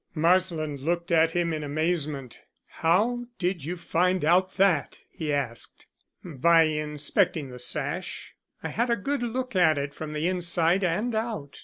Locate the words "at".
1.11-1.33, 9.55-9.77